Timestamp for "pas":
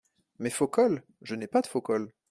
1.45-1.61